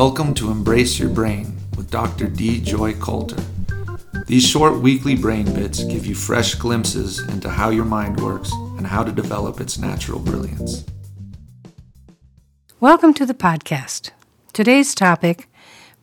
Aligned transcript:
Welcome 0.00 0.32
to 0.36 0.50
Embrace 0.50 0.98
Your 0.98 1.10
Brain 1.10 1.58
with 1.76 1.90
Dr. 1.90 2.26
Dee 2.26 2.58
Joy 2.58 2.94
Coulter. 2.94 3.36
These 4.26 4.48
short 4.48 4.80
weekly 4.80 5.14
brain 5.14 5.44
bits 5.52 5.84
give 5.84 6.06
you 6.06 6.14
fresh 6.14 6.54
glimpses 6.54 7.18
into 7.28 7.50
how 7.50 7.68
your 7.68 7.84
mind 7.84 8.18
works 8.18 8.50
and 8.78 8.86
how 8.86 9.04
to 9.04 9.12
develop 9.12 9.60
its 9.60 9.76
natural 9.76 10.18
brilliance. 10.18 10.86
Welcome 12.80 13.12
to 13.12 13.26
the 13.26 13.34
podcast. 13.34 14.12
Today's 14.54 14.94
topic 14.94 15.50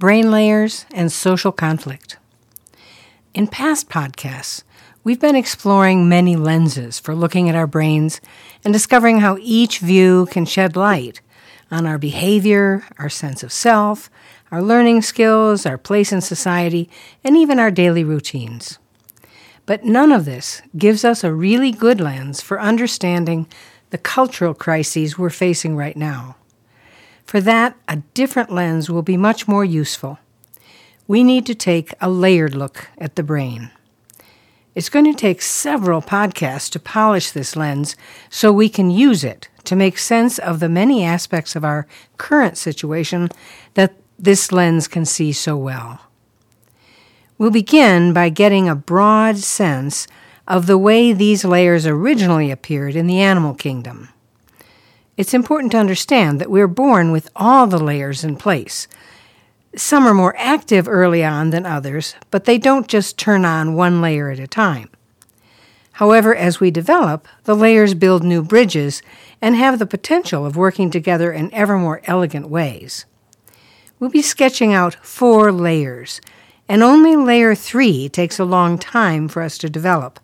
brain 0.00 0.28
layers 0.28 0.86
and 0.92 1.12
social 1.12 1.52
conflict. 1.52 2.16
In 3.32 3.46
past 3.46 3.88
podcasts, 3.88 4.64
we've 5.04 5.20
been 5.20 5.36
exploring 5.36 6.08
many 6.08 6.34
lenses 6.34 6.98
for 6.98 7.14
looking 7.14 7.48
at 7.48 7.54
our 7.54 7.68
brains 7.68 8.20
and 8.64 8.74
discovering 8.74 9.20
how 9.20 9.36
each 9.40 9.78
view 9.78 10.26
can 10.32 10.46
shed 10.46 10.74
light 10.74 11.20
on 11.70 11.86
our 11.86 11.98
behavior, 11.98 12.84
our 12.98 13.08
sense 13.08 13.42
of 13.42 13.52
self, 13.52 14.10
our 14.50 14.62
learning 14.62 15.02
skills, 15.02 15.66
our 15.66 15.78
place 15.78 16.12
in 16.12 16.20
society, 16.20 16.88
and 17.22 17.36
even 17.36 17.58
our 17.58 17.70
daily 17.70 18.04
routines. 18.04 18.78
But 19.66 19.84
none 19.84 20.12
of 20.12 20.24
this 20.24 20.62
gives 20.76 21.04
us 21.04 21.24
a 21.24 21.32
really 21.32 21.72
good 21.72 22.00
lens 22.00 22.40
for 22.40 22.60
understanding 22.60 23.46
the 23.90 23.98
cultural 23.98 24.54
crises 24.54 25.18
we're 25.18 25.30
facing 25.30 25.76
right 25.76 25.96
now. 25.96 26.36
For 27.24 27.40
that, 27.40 27.76
a 27.88 27.96
different 28.12 28.52
lens 28.52 28.90
will 28.90 29.02
be 29.02 29.16
much 29.16 29.48
more 29.48 29.64
useful. 29.64 30.18
We 31.06 31.24
need 31.24 31.46
to 31.46 31.54
take 31.54 31.94
a 32.00 32.10
layered 32.10 32.54
look 32.54 32.88
at 32.98 33.16
the 33.16 33.22
brain. 33.22 33.70
It's 34.74 34.88
going 34.88 35.04
to 35.04 35.18
take 35.18 35.40
several 35.40 36.02
podcasts 36.02 36.68
to 36.70 36.80
polish 36.80 37.30
this 37.30 37.56
lens 37.56 37.96
so 38.28 38.52
we 38.52 38.68
can 38.68 38.90
use 38.90 39.22
it 39.22 39.48
to 39.64 39.76
make 39.76 39.98
sense 39.98 40.38
of 40.38 40.60
the 40.60 40.68
many 40.68 41.04
aspects 41.04 41.56
of 41.56 41.64
our 41.64 41.86
current 42.18 42.56
situation 42.56 43.28
that 43.74 43.94
this 44.18 44.52
lens 44.52 44.88
can 44.88 45.04
see 45.04 45.32
so 45.32 45.56
well. 45.56 46.00
We'll 47.36 47.50
begin 47.50 48.12
by 48.12 48.28
getting 48.28 48.68
a 48.68 48.76
broad 48.76 49.38
sense 49.38 50.06
of 50.46 50.66
the 50.66 50.78
way 50.78 51.12
these 51.12 51.44
layers 51.44 51.86
originally 51.86 52.50
appeared 52.50 52.96
in 52.96 53.06
the 53.06 53.20
animal 53.20 53.54
kingdom. 53.54 54.10
It's 55.16 55.34
important 55.34 55.72
to 55.72 55.78
understand 55.78 56.40
that 56.40 56.50
we're 56.50 56.68
born 56.68 57.12
with 57.12 57.30
all 57.34 57.66
the 57.66 57.78
layers 57.78 58.24
in 58.24 58.36
place. 58.36 58.88
Some 59.76 60.06
are 60.06 60.14
more 60.14 60.34
active 60.38 60.88
early 60.88 61.24
on 61.24 61.50
than 61.50 61.66
others, 61.66 62.14
but 62.30 62.44
they 62.44 62.58
don't 62.58 62.88
just 62.88 63.18
turn 63.18 63.44
on 63.44 63.74
one 63.74 64.00
layer 64.00 64.30
at 64.30 64.38
a 64.38 64.46
time. 64.46 64.90
However, 65.98 66.34
as 66.34 66.58
we 66.58 66.72
develop, 66.72 67.28
the 67.44 67.54
layers 67.54 67.94
build 67.94 68.24
new 68.24 68.42
bridges 68.42 69.00
and 69.40 69.54
have 69.54 69.78
the 69.78 69.86
potential 69.86 70.44
of 70.44 70.56
working 70.56 70.90
together 70.90 71.32
in 71.32 71.54
ever 71.54 71.78
more 71.78 72.02
elegant 72.06 72.48
ways. 72.48 73.04
We'll 74.00 74.10
be 74.10 74.20
sketching 74.20 74.72
out 74.72 74.96
four 75.06 75.52
layers, 75.52 76.20
and 76.68 76.82
only 76.82 77.14
layer 77.14 77.54
three 77.54 78.08
takes 78.08 78.40
a 78.40 78.44
long 78.44 78.76
time 78.76 79.28
for 79.28 79.40
us 79.40 79.56
to 79.58 79.70
develop. 79.70 80.18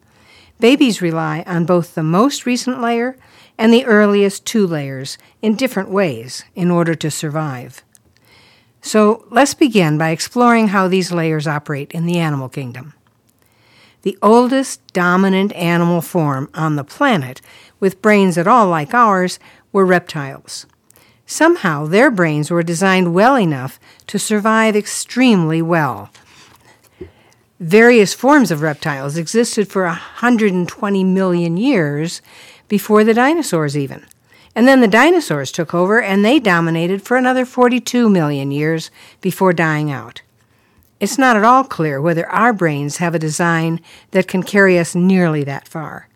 Babies 0.58 1.00
rely 1.00 1.44
on 1.46 1.66
both 1.66 1.94
the 1.94 2.02
most 2.02 2.46
recent 2.46 2.80
layer 2.80 3.16
and 3.56 3.72
the 3.72 3.84
earliest 3.84 4.44
two 4.44 4.66
layers 4.66 5.18
in 5.40 5.54
different 5.54 5.88
ways 5.88 6.42
in 6.56 6.72
order 6.72 6.96
to 6.96 7.12
survive. 7.12 7.84
So 8.82 9.24
let's 9.30 9.54
begin 9.54 9.98
by 9.98 10.10
exploring 10.10 10.68
how 10.68 10.88
these 10.88 11.12
layers 11.12 11.46
operate 11.46 11.92
in 11.92 12.06
the 12.06 12.18
animal 12.18 12.48
kingdom 12.48 12.94
the 14.02 14.18
oldest 14.22 14.80
dominant 14.92 15.52
animal 15.52 16.00
form 16.00 16.48
on 16.54 16.76
the 16.76 16.84
planet, 16.84 17.40
with 17.78 18.02
brains 18.02 18.38
at 18.38 18.46
all 18.46 18.68
like 18.68 18.94
ours, 18.94 19.38
were 19.72 19.84
reptiles. 19.84 20.66
Somehow 21.26 21.86
their 21.86 22.10
brains 22.10 22.50
were 22.50 22.62
designed 22.62 23.14
well 23.14 23.36
enough 23.36 23.78
to 24.08 24.18
survive 24.18 24.74
extremely 24.74 25.62
well. 25.62 26.10
Various 27.60 28.14
forms 28.14 28.50
of 28.50 28.62
reptiles 28.62 29.16
existed 29.16 29.68
for 29.68 29.84
120 29.84 31.04
million 31.04 31.56
years 31.56 32.22
before 32.68 33.04
the 33.04 33.14
dinosaurs, 33.14 33.76
even. 33.76 34.06
And 34.56 34.66
then 34.66 34.80
the 34.80 34.88
dinosaurs 34.88 35.52
took 35.52 35.74
over 35.74 36.02
and 36.02 36.24
they 36.24 36.40
dominated 36.40 37.02
for 37.02 37.16
another 37.16 37.44
42 37.44 38.08
million 38.08 38.50
years 38.50 38.90
before 39.20 39.52
dying 39.52 39.90
out. 39.90 40.22
It's 41.00 41.16
not 41.16 41.34
at 41.34 41.44
all 41.44 41.64
clear 41.64 41.98
whether 41.98 42.28
our 42.28 42.52
brains 42.52 42.98
have 42.98 43.14
a 43.14 43.18
design 43.18 43.80
that 44.10 44.28
can 44.28 44.42
carry 44.42 44.78
us 44.78 44.94
nearly 44.94 45.42
that 45.44 45.66
far. 45.66 46.08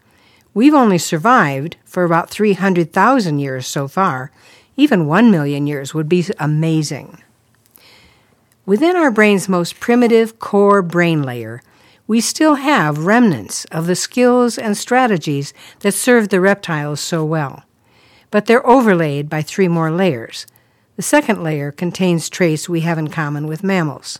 We've 0.52 0.74
only 0.74 0.98
survived 0.98 1.76
for 1.86 2.04
about 2.04 2.28
300,000 2.28 3.38
years 3.38 3.66
so 3.66 3.88
far. 3.88 4.30
Even 4.76 5.06
1 5.06 5.30
million 5.30 5.66
years 5.66 5.94
would 5.94 6.08
be 6.08 6.26
amazing. 6.38 7.22
Within 8.66 8.94
our 8.94 9.10
brain's 9.10 9.48
most 9.48 9.80
primitive 9.80 10.38
core 10.38 10.82
brain 10.82 11.22
layer, 11.22 11.62
we 12.06 12.20
still 12.20 12.56
have 12.56 13.06
remnants 13.06 13.64
of 13.66 13.86
the 13.86 13.96
skills 13.96 14.58
and 14.58 14.76
strategies 14.76 15.54
that 15.80 15.92
served 15.92 16.30
the 16.30 16.40
reptiles 16.40 17.00
so 17.00 17.24
well. 17.24 17.64
But 18.30 18.44
they're 18.46 18.66
overlaid 18.66 19.30
by 19.30 19.40
three 19.40 19.68
more 19.68 19.90
layers. 19.90 20.46
The 20.96 21.02
second 21.02 21.42
layer 21.42 21.72
contains 21.72 22.28
traits 22.28 22.68
we 22.68 22.80
have 22.80 22.98
in 22.98 23.08
common 23.08 23.46
with 23.46 23.64
mammals. 23.64 24.18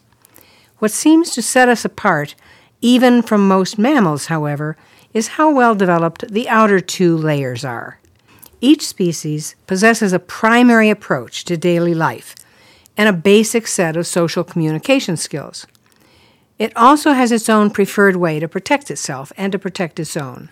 What 0.78 0.90
seems 0.90 1.30
to 1.30 1.42
set 1.42 1.68
us 1.68 1.84
apart, 1.84 2.34
even 2.80 3.22
from 3.22 3.48
most 3.48 3.78
mammals, 3.78 4.26
however, 4.26 4.76
is 5.12 5.28
how 5.28 5.50
well 5.50 5.74
developed 5.74 6.28
the 6.28 6.48
outer 6.48 6.80
two 6.80 7.16
layers 7.16 7.64
are. 7.64 7.98
Each 8.60 8.86
species 8.86 9.54
possesses 9.66 10.12
a 10.12 10.18
primary 10.18 10.90
approach 10.90 11.44
to 11.44 11.56
daily 11.56 11.94
life 11.94 12.34
and 12.96 13.08
a 13.08 13.12
basic 13.12 13.66
set 13.66 13.96
of 13.96 14.06
social 14.06 14.44
communication 14.44 15.16
skills. 15.16 15.66
It 16.58 16.76
also 16.76 17.12
has 17.12 17.32
its 17.32 17.48
own 17.48 17.70
preferred 17.70 18.16
way 18.16 18.38
to 18.40 18.48
protect 18.48 18.90
itself 18.90 19.32
and 19.36 19.52
to 19.52 19.58
protect 19.58 19.98
its 19.98 20.16
own. 20.16 20.50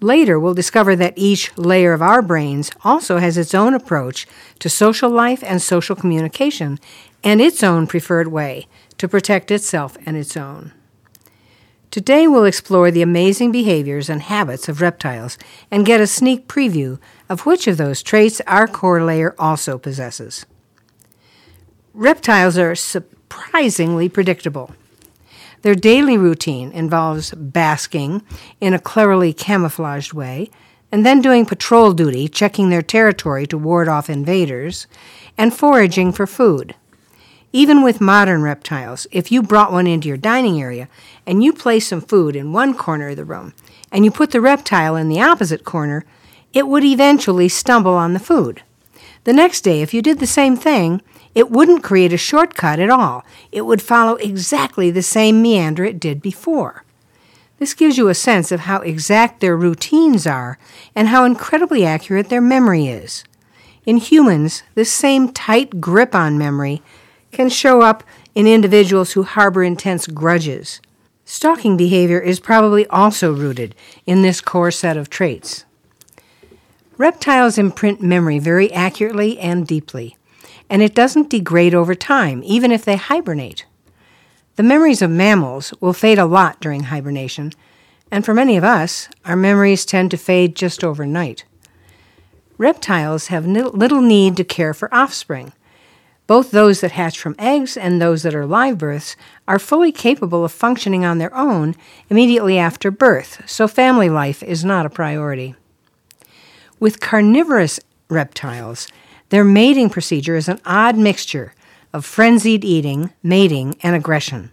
Later, 0.00 0.38
we'll 0.38 0.54
discover 0.54 0.94
that 0.96 1.14
each 1.16 1.56
layer 1.56 1.94
of 1.94 2.02
our 2.02 2.20
brains 2.20 2.70
also 2.84 3.18
has 3.18 3.38
its 3.38 3.54
own 3.54 3.72
approach 3.72 4.26
to 4.58 4.68
social 4.68 5.08
life 5.08 5.42
and 5.42 5.62
social 5.62 5.96
communication 5.96 6.78
and 7.24 7.40
its 7.40 7.62
own 7.62 7.86
preferred 7.86 8.28
way 8.28 8.68
to 8.98 9.08
protect 9.08 9.50
itself 9.50 9.96
and 10.06 10.16
its 10.16 10.36
own. 10.36 10.72
Today 11.90 12.26
we'll 12.26 12.44
explore 12.44 12.90
the 12.90 13.02
amazing 13.02 13.50
behaviors 13.50 14.10
and 14.10 14.20
habits 14.20 14.68
of 14.68 14.80
reptiles 14.80 15.38
and 15.70 15.86
get 15.86 16.00
a 16.00 16.06
sneak 16.06 16.46
preview 16.48 16.98
of 17.28 17.46
which 17.46 17.66
of 17.66 17.76
those 17.76 18.02
traits 18.02 18.40
our 18.46 18.66
core 18.66 19.02
layer 19.02 19.34
also 19.38 19.78
possesses. 19.78 20.44
Reptiles 21.94 22.58
are 22.58 22.74
surprisingly 22.74 24.08
predictable. 24.08 24.74
Their 25.62 25.76
daily 25.76 26.18
routine 26.18 26.72
involves 26.72 27.30
basking 27.30 28.22
in 28.60 28.74
a 28.74 28.80
cleverly 28.80 29.32
camouflaged 29.32 30.12
way, 30.12 30.50
and 30.90 31.06
then 31.06 31.22
doing 31.22 31.46
patrol 31.46 31.92
duty, 31.92 32.28
checking 32.28 32.68
their 32.68 32.82
territory 32.82 33.46
to 33.46 33.56
ward 33.56 33.88
off 33.88 34.10
invaders, 34.10 34.86
and 35.38 35.54
foraging 35.54 36.12
for 36.12 36.26
food. 36.26 36.74
Even 37.54 37.82
with 37.84 38.00
modern 38.00 38.42
reptiles, 38.42 39.06
if 39.12 39.30
you 39.30 39.40
brought 39.40 39.70
one 39.70 39.86
into 39.86 40.08
your 40.08 40.16
dining 40.16 40.60
area 40.60 40.88
and 41.24 41.44
you 41.44 41.52
placed 41.52 41.88
some 41.88 42.00
food 42.00 42.34
in 42.34 42.52
one 42.52 42.74
corner 42.74 43.10
of 43.10 43.16
the 43.16 43.24
room 43.24 43.54
and 43.92 44.04
you 44.04 44.10
put 44.10 44.32
the 44.32 44.40
reptile 44.40 44.96
in 44.96 45.08
the 45.08 45.20
opposite 45.20 45.64
corner, 45.64 46.04
it 46.52 46.66
would 46.66 46.82
eventually 46.82 47.48
stumble 47.48 47.94
on 47.94 48.12
the 48.12 48.18
food. 48.18 48.64
The 49.22 49.32
next 49.32 49.60
day, 49.60 49.82
if 49.82 49.94
you 49.94 50.02
did 50.02 50.18
the 50.18 50.26
same 50.26 50.56
thing, 50.56 51.00
it 51.32 51.48
wouldn't 51.48 51.84
create 51.84 52.12
a 52.12 52.16
shortcut 52.16 52.80
at 52.80 52.90
all. 52.90 53.24
It 53.52 53.62
would 53.62 53.80
follow 53.80 54.16
exactly 54.16 54.90
the 54.90 55.00
same 55.00 55.40
meander 55.40 55.84
it 55.84 56.00
did 56.00 56.20
before. 56.20 56.82
This 57.60 57.72
gives 57.72 57.96
you 57.96 58.08
a 58.08 58.14
sense 58.16 58.50
of 58.50 58.60
how 58.60 58.80
exact 58.80 59.38
their 59.38 59.56
routines 59.56 60.26
are 60.26 60.58
and 60.96 61.06
how 61.06 61.24
incredibly 61.24 61.86
accurate 61.86 62.30
their 62.30 62.40
memory 62.40 62.88
is. 62.88 63.22
In 63.86 63.98
humans, 63.98 64.64
this 64.74 64.90
same 64.90 65.32
tight 65.32 65.80
grip 65.80 66.16
on 66.16 66.36
memory 66.36 66.82
can 67.34 67.50
show 67.50 67.82
up 67.82 68.02
in 68.34 68.46
individuals 68.46 69.12
who 69.12 69.24
harbor 69.24 69.62
intense 69.62 70.06
grudges. 70.06 70.80
Stalking 71.26 71.76
behavior 71.76 72.20
is 72.20 72.40
probably 72.40 72.86
also 72.86 73.34
rooted 73.34 73.74
in 74.06 74.22
this 74.22 74.40
core 74.40 74.70
set 74.70 74.96
of 74.96 75.10
traits. 75.10 75.64
Reptiles 76.96 77.58
imprint 77.58 78.00
memory 78.00 78.38
very 78.38 78.72
accurately 78.72 79.38
and 79.38 79.66
deeply, 79.66 80.16
and 80.70 80.80
it 80.80 80.94
doesn't 80.94 81.30
degrade 81.30 81.74
over 81.74 81.94
time, 81.94 82.42
even 82.44 82.70
if 82.70 82.84
they 82.84 82.96
hibernate. 82.96 83.66
The 84.56 84.62
memories 84.62 85.02
of 85.02 85.10
mammals 85.10 85.74
will 85.80 85.92
fade 85.92 86.18
a 86.18 86.26
lot 86.26 86.60
during 86.60 86.84
hibernation, 86.84 87.52
and 88.10 88.24
for 88.24 88.32
many 88.32 88.56
of 88.56 88.62
us, 88.62 89.08
our 89.24 89.34
memories 89.34 89.84
tend 89.84 90.12
to 90.12 90.16
fade 90.16 90.54
just 90.54 90.84
overnight. 90.84 91.44
Reptiles 92.58 93.26
have 93.28 93.46
little 93.46 94.00
need 94.00 94.36
to 94.36 94.44
care 94.44 94.72
for 94.72 94.94
offspring. 94.94 95.52
Both 96.26 96.52
those 96.52 96.80
that 96.80 96.92
hatch 96.92 97.18
from 97.18 97.36
eggs 97.38 97.76
and 97.76 98.00
those 98.00 98.22
that 98.22 98.34
are 98.34 98.46
live 98.46 98.78
births 98.78 99.14
are 99.46 99.58
fully 99.58 99.92
capable 99.92 100.44
of 100.44 100.52
functioning 100.52 101.04
on 101.04 101.18
their 101.18 101.34
own 101.34 101.74
immediately 102.08 102.58
after 102.58 102.90
birth, 102.90 103.42
so 103.46 103.68
family 103.68 104.08
life 104.08 104.42
is 104.42 104.64
not 104.64 104.86
a 104.86 104.90
priority. 104.90 105.54
With 106.80 107.00
carnivorous 107.00 107.78
reptiles, 108.08 108.88
Their 109.30 109.44
mating 109.44 109.90
procedure 109.90 110.36
is 110.36 110.48
an 110.48 110.60
odd 110.64 110.96
mixture 110.96 111.54
of 111.92 112.04
frenzied 112.04 112.64
eating, 112.64 113.12
mating, 113.22 113.76
and 113.82 113.96
aggression. 113.96 114.50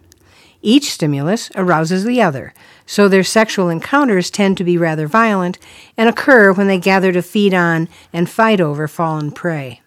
Each 0.60 0.90
stimulus 0.90 1.50
arouses 1.54 2.04
the 2.04 2.22
other, 2.22 2.54
so 2.86 3.06
their 3.06 3.24
sexual 3.24 3.68
encounters 3.68 4.30
tend 4.30 4.56
to 4.56 4.64
be 4.64 4.78
rather 4.78 5.06
violent 5.06 5.58
and 5.96 6.08
occur 6.08 6.52
when 6.52 6.68
they 6.68 6.78
gather 6.78 7.12
to 7.12 7.22
feed 7.22 7.52
on 7.52 7.88
and 8.12 8.30
fight 8.30 8.60
over 8.60 8.88
fallen 8.88 9.30
prey. 9.30 9.81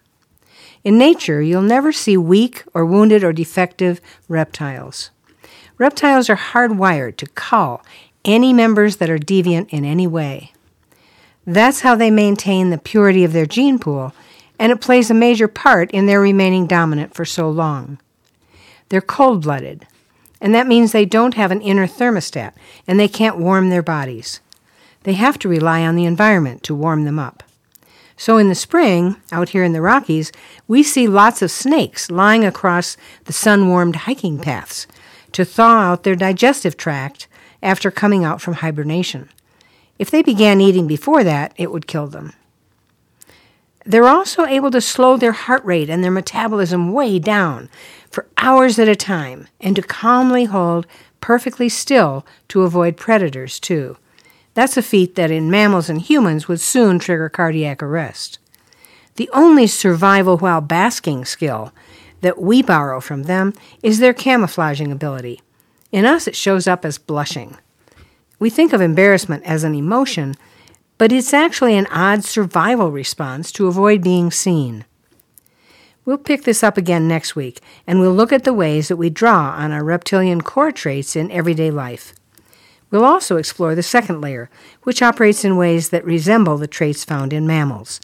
In 0.86 0.98
nature, 0.98 1.42
you'll 1.42 1.62
never 1.62 1.90
see 1.90 2.16
weak 2.16 2.62
or 2.72 2.86
wounded 2.86 3.24
or 3.24 3.32
defective 3.32 4.00
reptiles. 4.28 5.10
Reptiles 5.78 6.30
are 6.30 6.36
hardwired 6.36 7.16
to 7.16 7.26
cull 7.26 7.84
any 8.24 8.52
members 8.52 8.98
that 8.98 9.10
are 9.10 9.18
deviant 9.18 9.68
in 9.70 9.84
any 9.84 10.06
way. 10.06 10.52
That's 11.44 11.80
how 11.80 11.96
they 11.96 12.12
maintain 12.12 12.70
the 12.70 12.78
purity 12.78 13.24
of 13.24 13.32
their 13.32 13.46
gene 13.46 13.80
pool, 13.80 14.14
and 14.60 14.70
it 14.70 14.80
plays 14.80 15.10
a 15.10 15.14
major 15.14 15.48
part 15.48 15.90
in 15.90 16.06
their 16.06 16.20
remaining 16.20 16.68
dominant 16.68 17.14
for 17.14 17.24
so 17.24 17.50
long. 17.50 17.98
They're 18.88 19.00
cold 19.00 19.42
blooded, 19.42 19.88
and 20.40 20.54
that 20.54 20.68
means 20.68 20.92
they 20.92 21.04
don't 21.04 21.34
have 21.34 21.50
an 21.50 21.62
inner 21.62 21.88
thermostat 21.88 22.52
and 22.86 23.00
they 23.00 23.08
can't 23.08 23.38
warm 23.38 23.70
their 23.70 23.82
bodies. 23.82 24.38
They 25.02 25.14
have 25.14 25.36
to 25.40 25.48
rely 25.48 25.82
on 25.82 25.96
the 25.96 26.04
environment 26.04 26.62
to 26.62 26.76
warm 26.76 27.06
them 27.06 27.18
up. 27.18 27.42
So 28.16 28.38
in 28.38 28.48
the 28.48 28.54
spring, 28.54 29.16
out 29.30 29.50
here 29.50 29.62
in 29.62 29.72
the 29.72 29.82
Rockies, 29.82 30.32
we 30.66 30.82
see 30.82 31.06
lots 31.06 31.42
of 31.42 31.50
snakes 31.50 32.10
lying 32.10 32.44
across 32.44 32.96
the 33.24 33.32
sun 33.32 33.68
warmed 33.68 33.96
hiking 33.96 34.38
paths 34.38 34.86
to 35.32 35.44
thaw 35.44 35.92
out 35.92 36.02
their 36.02 36.16
digestive 36.16 36.76
tract 36.76 37.28
after 37.62 37.90
coming 37.90 38.24
out 38.24 38.40
from 38.40 38.54
hibernation. 38.54 39.28
If 39.98 40.10
they 40.10 40.22
began 40.22 40.60
eating 40.60 40.86
before 40.86 41.24
that, 41.24 41.52
it 41.56 41.70
would 41.70 41.86
kill 41.86 42.06
them. 42.06 42.32
They're 43.84 44.08
also 44.08 44.46
able 44.46 44.70
to 44.72 44.80
slow 44.80 45.16
their 45.16 45.32
heart 45.32 45.64
rate 45.64 45.88
and 45.88 46.02
their 46.02 46.10
metabolism 46.10 46.92
way 46.92 47.18
down 47.18 47.68
for 48.10 48.26
hours 48.36 48.78
at 48.78 48.88
a 48.88 48.96
time 48.96 49.46
and 49.60 49.76
to 49.76 49.82
calmly 49.82 50.46
hold 50.46 50.86
perfectly 51.20 51.68
still 51.68 52.26
to 52.48 52.62
avoid 52.62 52.96
predators, 52.96 53.60
too. 53.60 53.96
That's 54.56 54.78
a 54.78 54.82
feat 54.82 55.16
that 55.16 55.30
in 55.30 55.50
mammals 55.50 55.90
and 55.90 56.00
humans 56.00 56.48
would 56.48 56.62
soon 56.62 56.98
trigger 56.98 57.28
cardiac 57.28 57.82
arrest. 57.82 58.38
The 59.16 59.28
only 59.34 59.66
survival 59.66 60.38
while 60.38 60.62
basking 60.62 61.26
skill 61.26 61.74
that 62.22 62.40
we 62.40 62.62
borrow 62.62 63.02
from 63.02 63.24
them 63.24 63.52
is 63.82 63.98
their 63.98 64.14
camouflaging 64.14 64.90
ability. 64.90 65.42
In 65.92 66.06
us, 66.06 66.26
it 66.26 66.34
shows 66.34 66.66
up 66.66 66.86
as 66.86 66.96
blushing. 66.96 67.58
We 68.38 68.48
think 68.48 68.72
of 68.72 68.80
embarrassment 68.80 69.44
as 69.44 69.62
an 69.62 69.74
emotion, 69.74 70.36
but 70.96 71.12
it's 71.12 71.34
actually 71.34 71.76
an 71.76 71.86
odd 71.88 72.24
survival 72.24 72.90
response 72.90 73.52
to 73.52 73.66
avoid 73.66 74.02
being 74.02 74.30
seen. 74.30 74.86
We'll 76.06 76.16
pick 76.16 76.44
this 76.44 76.62
up 76.62 76.78
again 76.78 77.06
next 77.06 77.36
week, 77.36 77.60
and 77.86 78.00
we'll 78.00 78.14
look 78.14 78.32
at 78.32 78.44
the 78.44 78.54
ways 78.54 78.88
that 78.88 78.96
we 78.96 79.10
draw 79.10 79.50
on 79.50 79.70
our 79.70 79.84
reptilian 79.84 80.40
core 80.40 80.72
traits 80.72 81.14
in 81.14 81.30
everyday 81.30 81.70
life. 81.70 82.14
We'll 82.90 83.04
also 83.04 83.36
explore 83.36 83.74
the 83.74 83.82
second 83.82 84.20
layer, 84.20 84.48
which 84.82 85.02
operates 85.02 85.44
in 85.44 85.56
ways 85.56 85.90
that 85.90 86.04
resemble 86.04 86.56
the 86.56 86.66
traits 86.66 87.04
found 87.04 87.32
in 87.32 87.46
mammals. 87.46 88.00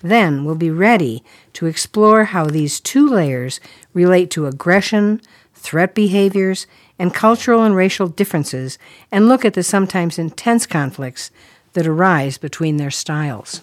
Then 0.00 0.44
we'll 0.44 0.54
be 0.54 0.70
ready 0.70 1.22
to 1.54 1.66
explore 1.66 2.24
how 2.24 2.46
these 2.46 2.80
two 2.80 3.08
layers 3.08 3.60
relate 3.94 4.30
to 4.32 4.46
aggression, 4.46 5.20
threat 5.54 5.94
behaviors, 5.94 6.66
and 6.98 7.14
cultural 7.14 7.62
and 7.62 7.74
racial 7.74 8.08
differences, 8.08 8.78
and 9.10 9.28
look 9.28 9.44
at 9.44 9.54
the 9.54 9.62
sometimes 9.62 10.18
intense 10.18 10.66
conflicts 10.66 11.30
that 11.72 11.86
arise 11.86 12.36
between 12.38 12.76
their 12.76 12.90
styles. 12.90 13.62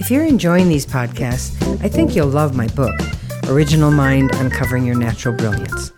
If 0.00 0.10
you're 0.10 0.24
enjoying 0.24 0.68
these 0.68 0.86
podcasts, 0.86 1.60
I 1.82 1.88
think 1.88 2.14
you'll 2.14 2.28
love 2.28 2.56
my 2.56 2.68
book, 2.68 2.94
Original 3.48 3.90
Mind 3.90 4.30
Uncovering 4.34 4.86
Your 4.86 4.96
Natural 4.96 5.34
Brilliance. 5.34 5.92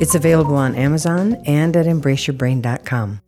It's 0.00 0.14
available 0.14 0.56
on 0.56 0.74
Amazon 0.74 1.42
and 1.46 1.76
at 1.76 1.86
embraceyourbrain.com. 1.86 3.20